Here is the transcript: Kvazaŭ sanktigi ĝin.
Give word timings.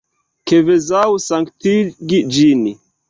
Kvazaŭ 0.51 1.05
sanktigi 1.25 2.23
ĝin. 2.39 2.65